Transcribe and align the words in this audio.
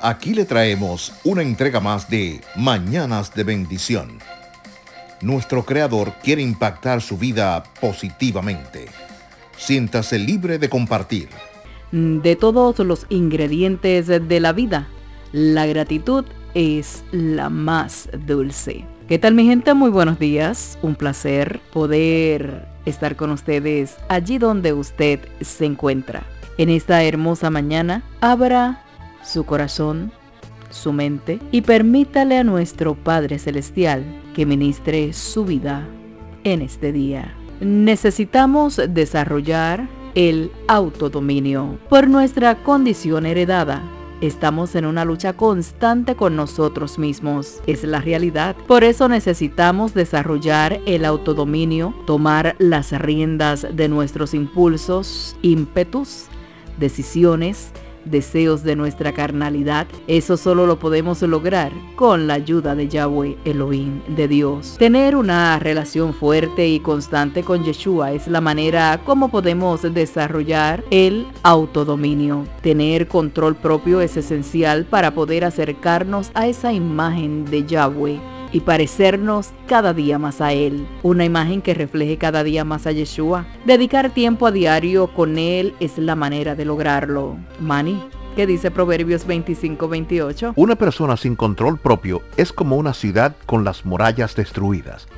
Aquí 0.00 0.32
le 0.32 0.44
traemos 0.44 1.12
una 1.24 1.42
entrega 1.42 1.80
más 1.80 2.08
de 2.08 2.40
Mañanas 2.54 3.34
de 3.34 3.42
Bendición. 3.42 4.18
Nuestro 5.20 5.64
Creador 5.64 6.12
quiere 6.22 6.40
impactar 6.40 7.02
su 7.02 7.18
vida 7.18 7.64
positivamente. 7.80 8.86
Siéntase 9.56 10.20
libre 10.20 10.58
de 10.58 10.68
compartir. 10.68 11.28
De 11.90 12.36
todos 12.36 12.78
los 12.78 13.06
ingredientes 13.08 14.06
de 14.06 14.40
la 14.40 14.52
vida, 14.52 14.86
la 15.32 15.66
gratitud 15.66 16.24
es 16.54 17.02
la 17.10 17.48
más 17.48 18.08
dulce. 18.26 18.84
¿Qué 19.08 19.18
tal 19.18 19.34
mi 19.34 19.46
gente? 19.46 19.74
Muy 19.74 19.90
buenos 19.90 20.18
días. 20.18 20.78
Un 20.80 20.94
placer 20.94 21.60
poder 21.72 22.68
estar 22.84 23.16
con 23.16 23.30
ustedes 23.30 23.96
allí 24.08 24.38
donde 24.38 24.72
usted 24.72 25.20
se 25.40 25.64
encuentra. 25.64 26.24
En 26.58 26.70
esta 26.70 27.04
hermosa 27.04 27.50
mañana, 27.50 28.02
abra 28.20 28.82
su 29.22 29.44
corazón, 29.44 30.10
su 30.70 30.92
mente 30.92 31.38
y 31.52 31.62
permítale 31.62 32.36
a 32.36 32.42
nuestro 32.42 32.96
Padre 32.96 33.38
Celestial 33.38 34.04
que 34.34 34.44
ministre 34.44 35.12
su 35.12 35.44
vida 35.44 35.86
en 36.42 36.62
este 36.62 36.90
día. 36.90 37.32
Necesitamos 37.60 38.80
desarrollar 38.88 39.88
el 40.16 40.50
autodominio 40.66 41.78
por 41.88 42.08
nuestra 42.08 42.56
condición 42.64 43.24
heredada. 43.24 43.80
Estamos 44.20 44.74
en 44.74 44.84
una 44.84 45.04
lucha 45.04 45.34
constante 45.34 46.16
con 46.16 46.34
nosotros 46.34 46.98
mismos. 46.98 47.60
Es 47.68 47.84
la 47.84 48.00
realidad. 48.00 48.56
Por 48.66 48.82
eso 48.82 49.08
necesitamos 49.08 49.94
desarrollar 49.94 50.80
el 50.86 51.04
autodominio, 51.04 51.94
tomar 52.04 52.56
las 52.58 52.90
riendas 52.90 53.64
de 53.72 53.88
nuestros 53.88 54.34
impulsos, 54.34 55.36
ímpetus, 55.40 56.26
decisiones, 56.78 57.72
deseos 58.04 58.62
de 58.62 58.76
nuestra 58.76 59.12
carnalidad, 59.12 59.86
eso 60.06 60.36
solo 60.36 60.66
lo 60.66 60.78
podemos 60.78 61.22
lograr 61.22 61.72
con 61.96 62.26
la 62.26 62.34
ayuda 62.34 62.74
de 62.74 62.88
Yahweh 62.88 63.36
Elohim, 63.44 64.00
de 64.08 64.28
Dios. 64.28 64.76
Tener 64.78 65.16
una 65.16 65.58
relación 65.58 66.14
fuerte 66.14 66.68
y 66.68 66.80
constante 66.80 67.42
con 67.42 67.64
Yeshua 67.64 68.12
es 68.12 68.28
la 68.28 68.40
manera 68.40 69.00
como 69.04 69.28
podemos 69.28 69.82
desarrollar 69.82 70.84
el 70.90 71.26
autodominio. 71.42 72.46
Tener 72.62 73.08
control 73.08 73.56
propio 73.56 74.00
es 74.00 74.16
esencial 74.16 74.84
para 74.84 75.14
poder 75.14 75.44
acercarnos 75.44 76.30
a 76.34 76.46
esa 76.46 76.72
imagen 76.72 77.44
de 77.44 77.64
Yahweh 77.64 78.37
y 78.52 78.60
parecernos 78.60 79.50
cada 79.66 79.94
día 79.94 80.18
más 80.18 80.40
a 80.40 80.52
Él. 80.52 80.86
Una 81.02 81.24
imagen 81.24 81.62
que 81.62 81.74
refleje 81.74 82.16
cada 82.18 82.44
día 82.44 82.64
más 82.64 82.86
a 82.86 82.92
Yeshua. 82.92 83.46
Dedicar 83.64 84.10
tiempo 84.10 84.46
a 84.46 84.52
diario 84.52 85.08
con 85.14 85.38
Él 85.38 85.74
es 85.80 85.98
la 85.98 86.14
manera 86.14 86.54
de 86.54 86.64
lograrlo. 86.64 87.36
Mani. 87.60 88.02
¿Qué 88.36 88.46
dice 88.46 88.70
Proverbios 88.70 89.26
25-28? 89.26 90.52
Una 90.54 90.76
persona 90.76 91.16
sin 91.16 91.34
control 91.34 91.76
propio 91.76 92.22
es 92.36 92.52
como 92.52 92.76
una 92.76 92.94
ciudad 92.94 93.34
con 93.46 93.64
las 93.64 93.84
murallas 93.84 94.36
destruidas. 94.36 95.08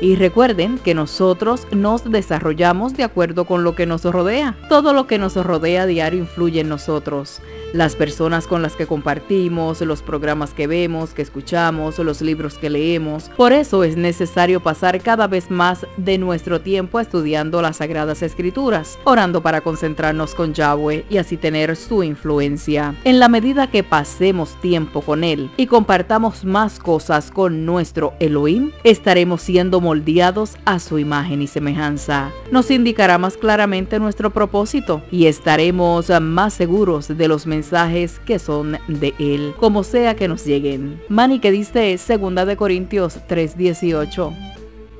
Y 0.00 0.16
recuerden 0.16 0.78
que 0.78 0.94
nosotros 0.94 1.66
nos 1.70 2.10
desarrollamos 2.10 2.94
de 2.94 3.04
acuerdo 3.04 3.46
con 3.46 3.64
lo 3.64 3.74
que 3.74 3.86
nos 3.86 4.04
rodea. 4.04 4.56
Todo 4.68 4.92
lo 4.92 5.06
que 5.06 5.18
nos 5.18 5.36
rodea 5.36 5.82
a 5.82 5.86
diario 5.86 6.20
influye 6.20 6.60
en 6.60 6.68
nosotros 6.68 7.40
las 7.76 7.94
personas 7.94 8.46
con 8.46 8.62
las 8.62 8.74
que 8.74 8.86
compartimos, 8.86 9.82
los 9.82 10.00
programas 10.00 10.54
que 10.54 10.66
vemos, 10.66 11.12
que 11.12 11.20
escuchamos, 11.20 11.98
los 11.98 12.22
libros 12.22 12.56
que 12.56 12.70
leemos. 12.70 13.30
Por 13.36 13.52
eso 13.52 13.84
es 13.84 13.96
necesario 13.96 14.60
pasar 14.60 15.00
cada 15.02 15.26
vez 15.26 15.50
más 15.50 15.86
de 15.98 16.16
nuestro 16.16 16.62
tiempo 16.62 17.00
estudiando 17.00 17.60
las 17.60 17.76
Sagradas 17.76 18.22
Escrituras, 18.22 18.98
orando 19.04 19.42
para 19.42 19.60
concentrarnos 19.60 20.34
con 20.34 20.54
Yahweh 20.54 21.04
y 21.10 21.18
así 21.18 21.36
tener 21.36 21.76
su 21.76 22.02
influencia. 22.02 22.94
En 23.04 23.18
la 23.18 23.28
medida 23.28 23.66
que 23.66 23.84
pasemos 23.84 24.58
tiempo 24.62 25.02
con 25.02 25.22
Él 25.22 25.50
y 25.58 25.66
compartamos 25.66 26.46
más 26.46 26.78
cosas 26.78 27.30
con 27.30 27.66
nuestro 27.66 28.14
Elohim, 28.20 28.70
estaremos 28.84 29.42
siendo 29.42 29.82
moldeados 29.82 30.56
a 30.64 30.78
su 30.78 30.98
imagen 30.98 31.42
y 31.42 31.46
semejanza. 31.46 32.30
Nos 32.50 32.70
indicará 32.70 33.18
más 33.18 33.36
claramente 33.36 33.98
nuestro 33.98 34.30
propósito 34.30 35.02
y 35.10 35.26
estaremos 35.26 36.10
más 36.22 36.54
seguros 36.54 37.08
de 37.08 37.28
los 37.28 37.46
mensajes 37.46 37.65
mensajes 37.66 38.20
que 38.24 38.38
son 38.38 38.78
de 38.86 39.12
Él, 39.18 39.52
como 39.58 39.82
sea 39.82 40.14
que 40.14 40.28
nos 40.28 40.44
lleguen. 40.44 41.02
Mani 41.08 41.40
que 41.40 41.50
dice 41.50 41.96
2 41.96 42.46
de 42.46 42.56
Corintios 42.56 43.18
3:18. 43.26 44.32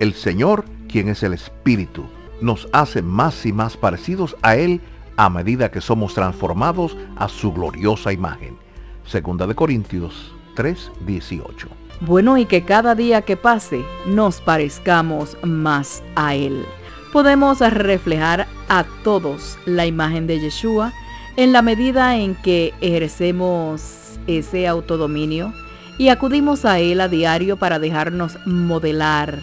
El 0.01 0.15
Señor, 0.15 0.65
quien 0.89 1.09
es 1.09 1.23
el 1.23 1.33
Espíritu, 1.33 2.07
nos 2.41 2.69
hace 2.73 3.03
más 3.03 3.47
y 3.47 3.53
más 3.53 3.77
parecidos 3.77 4.37
a 4.43 4.57
Él 4.57 4.81
a 5.17 5.31
medida 5.31 5.71
que 5.71 5.81
somos 5.81 6.13
transformados 6.15 6.97
a 7.17 7.29
su 7.29 7.53
gloriosa 7.53 8.13
imagen. 8.13 8.57
Segunda 9.05 9.47
de 9.47 9.55
Corintios 9.55 10.35
3:18. 10.57 11.69
Bueno, 12.01 12.37
y 12.37 12.47
que 12.47 12.65
cada 12.65 12.97
día 12.97 13.23
que 13.23 13.37
pase 13.37 13.85
nos 14.07 14.41
parezcamos 14.41 15.37
más 15.45 16.03
a 16.17 16.35
Él. 16.35 16.65
Podemos 17.13 17.61
reflejar 17.61 18.49
a 18.69 18.85
todos 19.05 19.57
la 19.67 19.87
imagen 19.87 20.27
de 20.27 20.41
Yeshua 20.41 20.93
en 21.37 21.53
la 21.53 21.63
medida 21.63 22.17
en 22.17 22.35
que 22.35 22.73
ejercemos 22.81 24.19
ese 24.27 24.67
autodominio 24.67 25.53
y 25.99 26.09
acudimos 26.09 26.65
a 26.65 26.79
Él 26.81 27.01
a 27.01 27.09
diario 27.09 27.59
para 27.59 27.79
dejarnos 27.79 28.39
modelar 28.47 29.39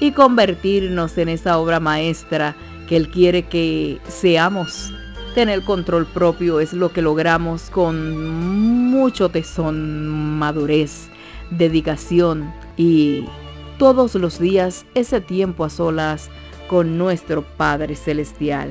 y 0.00 0.10
convertirnos 0.12 1.16
en 1.18 1.28
esa 1.28 1.58
obra 1.58 1.80
maestra 1.80 2.54
que 2.88 2.96
Él 2.96 3.08
quiere 3.08 3.44
que 3.44 4.00
seamos. 4.08 4.92
Tener 5.34 5.62
control 5.62 6.06
propio 6.06 6.60
es 6.60 6.72
lo 6.72 6.92
que 6.92 7.02
logramos 7.02 7.70
con 7.70 8.90
mucho 8.90 9.28
tesón, 9.28 10.08
madurez, 10.08 11.08
dedicación 11.50 12.52
y 12.76 13.24
todos 13.78 14.14
los 14.14 14.38
días 14.38 14.84
ese 14.94 15.20
tiempo 15.20 15.64
a 15.64 15.70
solas 15.70 16.30
con 16.68 16.98
nuestro 16.98 17.42
Padre 17.42 17.94
Celestial 17.94 18.70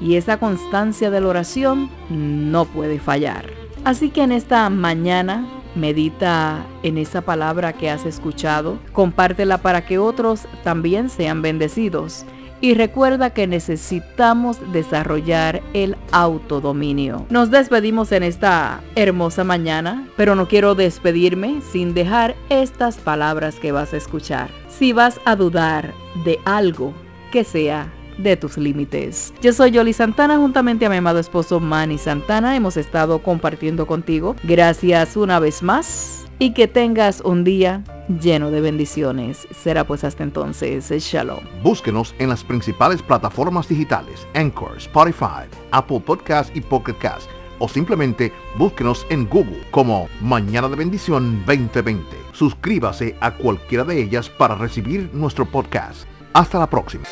y 0.00 0.16
esa 0.16 0.38
constancia 0.38 1.10
de 1.10 1.20
la 1.20 1.28
oración 1.28 1.90
no 2.10 2.64
puede 2.64 2.98
fallar. 2.98 3.50
Así 3.84 4.10
que 4.10 4.22
en 4.22 4.32
esta 4.32 4.68
mañana 4.70 5.46
medita 5.74 6.64
en 6.82 6.98
esa 6.98 7.22
palabra 7.22 7.72
que 7.72 7.90
has 7.90 8.06
escuchado, 8.06 8.78
compártela 8.92 9.58
para 9.58 9.84
que 9.84 9.98
otros 9.98 10.46
también 10.62 11.10
sean 11.10 11.42
bendecidos. 11.42 12.24
Y 12.60 12.72
recuerda 12.72 13.30
que 13.30 13.46
necesitamos 13.46 14.58
desarrollar 14.72 15.60
el 15.74 15.96
autodominio. 16.12 17.26
Nos 17.28 17.50
despedimos 17.50 18.10
en 18.12 18.22
esta 18.22 18.80
hermosa 18.94 19.44
mañana, 19.44 20.08
pero 20.16 20.34
no 20.34 20.48
quiero 20.48 20.74
despedirme 20.74 21.60
sin 21.60 21.92
dejar 21.92 22.36
estas 22.48 22.96
palabras 22.96 23.56
que 23.56 23.72
vas 23.72 23.92
a 23.92 23.98
escuchar. 23.98 24.48
Si 24.68 24.94
vas 24.94 25.20
a 25.26 25.36
dudar 25.36 25.92
de 26.24 26.38
algo 26.46 26.94
que 27.32 27.44
sea 27.44 27.92
de 28.18 28.36
tus 28.36 28.56
límites. 28.56 29.32
Yo 29.42 29.52
soy 29.52 29.70
Yoli 29.70 29.92
Santana 29.92 30.36
juntamente 30.36 30.86
a 30.86 30.90
mi 30.90 30.96
amado 30.96 31.18
esposo 31.18 31.60
Manny 31.60 31.98
Santana. 31.98 32.56
Hemos 32.56 32.76
estado 32.76 33.20
compartiendo 33.20 33.86
contigo. 33.86 34.36
Gracias 34.44 35.16
una 35.16 35.38
vez 35.38 35.62
más 35.62 36.24
y 36.38 36.52
que 36.52 36.68
tengas 36.68 37.20
un 37.20 37.44
día 37.44 37.82
lleno 38.20 38.50
de 38.50 38.60
bendiciones. 38.60 39.46
Será 39.50 39.84
pues 39.84 40.04
hasta 40.04 40.22
entonces. 40.22 40.88
Shalom. 40.90 41.40
Búsquenos 41.62 42.14
en 42.18 42.28
las 42.28 42.44
principales 42.44 43.02
plataformas 43.02 43.68
digitales: 43.68 44.26
Anchor, 44.34 44.76
Spotify, 44.78 45.48
Apple 45.70 46.00
Podcast 46.00 46.54
y 46.56 46.60
Pocket 46.60 46.96
Cast. 46.98 47.28
O 47.60 47.68
simplemente 47.68 48.32
búsquenos 48.58 49.06
en 49.10 49.28
Google 49.28 49.62
como 49.70 50.08
Mañana 50.20 50.68
de 50.68 50.76
Bendición 50.76 51.44
2020. 51.46 52.04
Suscríbase 52.32 53.16
a 53.20 53.30
cualquiera 53.32 53.84
de 53.84 54.02
ellas 54.02 54.28
para 54.28 54.56
recibir 54.56 55.08
nuestro 55.12 55.46
podcast. 55.46 56.04
Hasta 56.32 56.58
la 56.58 56.68
próxima. 56.68 57.04